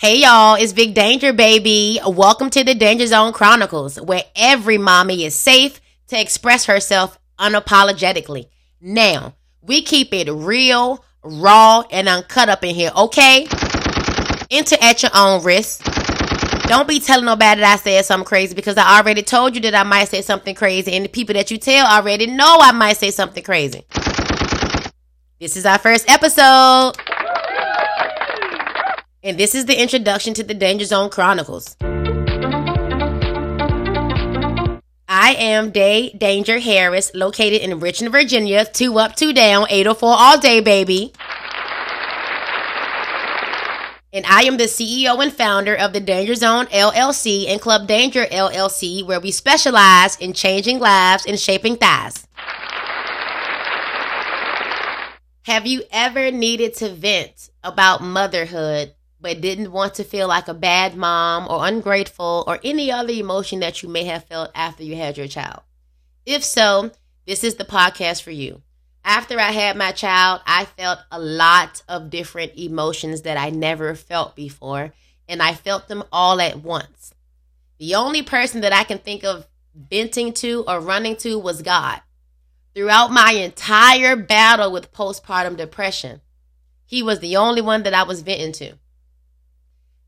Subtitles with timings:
[0.00, 2.00] Hey y'all, it's Big Danger Baby.
[2.06, 8.46] Welcome to the Danger Zone Chronicles, where every mommy is safe to express herself unapologetically.
[8.80, 13.46] Now, we keep it real, raw, and uncut up in here, okay?
[14.50, 15.84] Enter at your own risk.
[16.62, 19.74] Don't be telling nobody that I said something crazy because I already told you that
[19.74, 22.96] I might say something crazy, and the people that you tell already know I might
[22.96, 23.84] say something crazy.
[25.38, 26.94] This is our first episode.
[29.22, 31.76] And this is the introduction to the Danger Zone Chronicles.
[35.06, 38.64] I am Day Danger Harris, located in Richmond, Virginia.
[38.64, 41.12] Two up, two down, 804 all day, baby.
[44.10, 48.24] And I am the CEO and founder of the Danger Zone LLC and Club Danger
[48.24, 52.26] LLC, where we specialize in changing lives and shaping thighs.
[55.44, 60.54] Have you ever needed to vent about motherhood but didn't want to feel like a
[60.54, 64.96] bad mom or ungrateful or any other emotion that you may have felt after you
[64.96, 65.62] had your child?
[66.24, 66.90] If so,
[67.26, 68.62] this is the podcast for you.
[69.04, 73.94] After I had my child, I felt a lot of different emotions that I never
[73.94, 74.92] felt before,
[75.28, 77.14] and I felt them all at once.
[77.78, 82.00] The only person that I can think of venting to or running to was God.
[82.74, 86.20] Throughout my entire battle with postpartum depression,
[86.84, 88.76] He was the only one that I was venting to.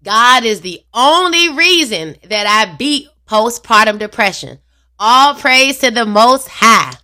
[0.03, 4.59] God is the only reason that I beat postpartum depression.
[4.99, 6.95] All praise to the Most High.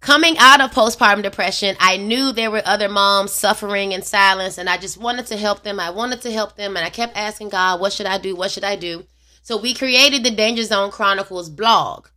[0.00, 4.68] Coming out of postpartum depression, I knew there were other moms suffering in silence, and
[4.68, 5.78] I just wanted to help them.
[5.78, 8.34] I wanted to help them, and I kept asking God, What should I do?
[8.34, 9.04] What should I do?
[9.42, 12.08] So we created the Danger Zone Chronicles blog.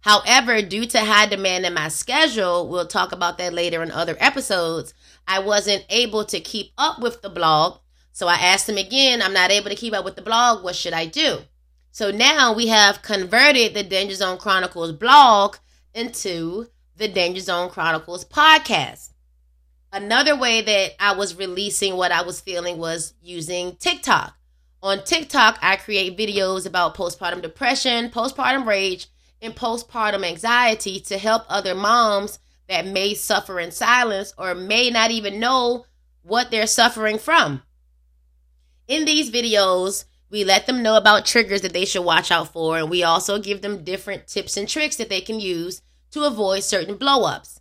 [0.00, 4.16] However, due to high demand in my schedule, we'll talk about that later in other
[4.18, 4.94] episodes.
[5.28, 7.80] I wasn't able to keep up with the blog.
[8.12, 10.64] So I asked him again, I'm not able to keep up with the blog.
[10.64, 11.38] What should I do?
[11.92, 15.56] So now we have converted the Danger Zone Chronicles blog
[15.94, 19.10] into the Danger Zone Chronicles podcast.
[19.92, 24.36] Another way that I was releasing what I was feeling was using TikTok.
[24.82, 29.08] On TikTok, I create videos about postpartum depression, postpartum rage,
[29.42, 35.10] and postpartum anxiety to help other moms that may suffer in silence or may not
[35.10, 35.84] even know
[36.22, 37.62] what they're suffering from.
[38.86, 42.78] In these videos, we let them know about triggers that they should watch out for,
[42.78, 46.62] and we also give them different tips and tricks that they can use to avoid
[46.62, 47.60] certain blowups.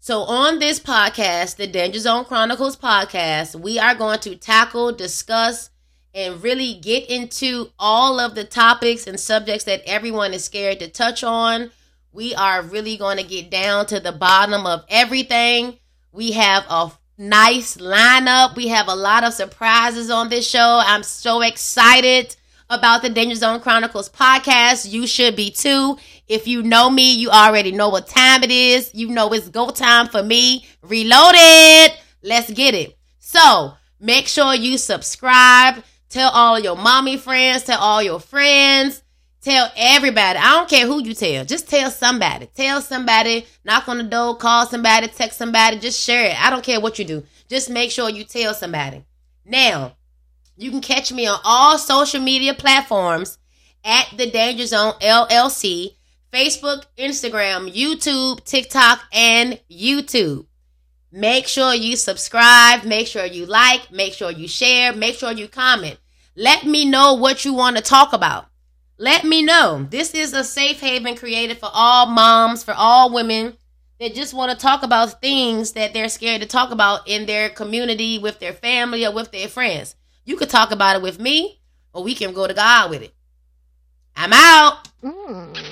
[0.00, 5.70] So, on this podcast, the Danger Zone Chronicles podcast, we are going to tackle, discuss,
[6.14, 10.88] and really get into all of the topics and subjects that everyone is scared to
[10.88, 11.70] touch on
[12.12, 15.78] we are really going to get down to the bottom of everything.
[16.10, 18.56] We have a nice lineup.
[18.56, 20.80] We have a lot of surprises on this show.
[20.84, 22.34] I'm so excited
[22.70, 24.90] about the Danger Zone Chronicles podcast.
[24.90, 25.98] You should be too.
[26.26, 28.90] If you know me, you already know what time it is.
[28.94, 30.66] You know it's go time for me.
[30.82, 31.96] Reloaded.
[32.22, 32.98] Let's get it.
[33.18, 35.84] So make sure you subscribe.
[36.08, 37.64] Tell all your mommy friends.
[37.64, 39.02] Tell all your friends.
[39.42, 40.38] Tell everybody.
[40.38, 41.44] I don't care who you tell.
[41.44, 42.46] Just tell somebody.
[42.54, 43.46] Tell somebody.
[43.64, 44.36] Knock on the door.
[44.36, 45.08] Call somebody.
[45.08, 45.78] Text somebody.
[45.78, 46.42] Just share it.
[46.44, 47.24] I don't care what you do.
[47.48, 49.04] Just make sure you tell somebody.
[49.44, 49.96] Now,
[50.56, 53.38] you can catch me on all social media platforms
[53.84, 55.94] at the Danger Zone LLC
[56.32, 60.46] Facebook, Instagram, YouTube, TikTok, and YouTube.
[61.10, 62.84] Make sure you subscribe.
[62.84, 63.90] Make sure you like.
[63.90, 64.92] Make sure you share.
[64.92, 65.98] Make sure you comment.
[66.36, 68.48] Let me know what you want to talk about
[68.98, 69.86] let me know.
[69.88, 73.56] This is a safe haven created for all moms, for all women
[74.00, 77.48] that just want to talk about things that they're scared to talk about in their
[77.48, 79.94] community, with their family, or with their friends.
[80.24, 81.60] You could talk about it with me,
[81.92, 83.14] or we can go to God with it.
[84.16, 84.88] I'm out.
[85.02, 85.67] Mm.